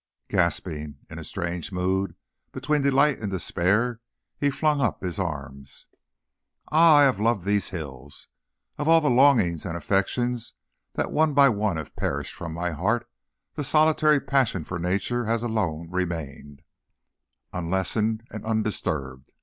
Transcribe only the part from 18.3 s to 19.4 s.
and undisturbed.